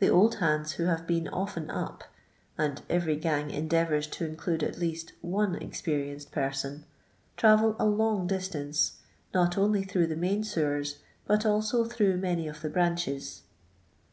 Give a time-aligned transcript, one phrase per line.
[0.00, 2.02] The old hands who have been often up
[2.58, 6.84] (and every gang endeavours to include at least one experienced person),
[7.36, 8.94] travel a lung distance,
[9.32, 10.98] not only through the main sewers,
[11.28, 13.42] but also through many of the branches.